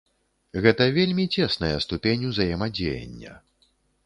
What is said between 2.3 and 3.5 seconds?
узаемадзеяння.